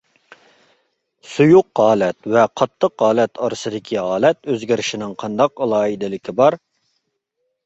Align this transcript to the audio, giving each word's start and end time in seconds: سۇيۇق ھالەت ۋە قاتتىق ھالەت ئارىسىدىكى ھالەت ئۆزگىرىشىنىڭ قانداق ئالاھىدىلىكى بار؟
سۇيۇق 1.33 1.81
ھالەت 1.81 2.29
ۋە 2.37 2.45
قاتتىق 2.61 3.03
ھالەت 3.07 3.43
ئارىسىدىكى 3.45 4.01
ھالەت 4.09 4.51
ئۆزگىرىشىنىڭ 4.55 5.15
قانداق 5.25 5.63
ئالاھىدىلىكى 5.69 6.37
بار؟ 6.43 6.61